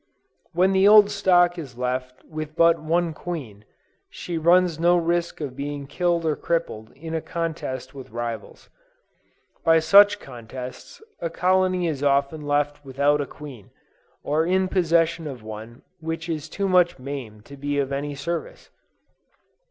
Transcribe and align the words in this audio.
When 0.53 0.71
the 0.73 0.87
old 0.87 1.11
stock 1.11 1.59
is 1.59 1.77
left 1.77 2.23
with 2.25 2.55
but 2.55 2.81
one 2.81 3.13
queen, 3.13 3.65
she 4.09 4.35
runs 4.35 4.79
no 4.79 4.97
risk 4.97 5.39
of 5.41 5.55
being 5.55 5.85
killed 5.85 6.25
or 6.25 6.35
crippled 6.35 6.89
in 6.93 7.13
a 7.13 7.21
contest 7.21 7.93
with 7.93 8.09
rivals. 8.09 8.67
By 9.63 9.77
such 9.77 10.19
contests, 10.19 11.03
a 11.21 11.29
colony 11.29 11.85
is 11.85 12.01
often 12.01 12.41
left 12.41 12.83
without 12.83 13.21
a 13.21 13.27
queen, 13.27 13.69
or 14.23 14.43
in 14.43 14.69
possession 14.69 15.27
of 15.27 15.43
one 15.43 15.83
which 15.99 16.27
is 16.27 16.49
too 16.49 16.67
much 16.67 16.97
maimed 16.97 17.45
to 17.45 17.55
be 17.55 17.77
of 17.77 17.91
any 17.91 18.15
service. 18.15 18.71